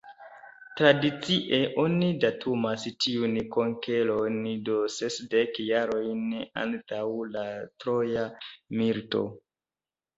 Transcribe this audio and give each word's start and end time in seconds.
Tradicie 0.79 1.59
oni 1.83 2.07
datumas 2.23 2.87
tiun 3.05 3.37
konkeron 3.57 4.41
de 4.71 4.81
sesdek 4.97 5.63
jarojn 5.69 6.27
antaŭ 6.67 7.07
la 7.39 7.49
Troja 7.73 8.29
milito. 8.83 9.27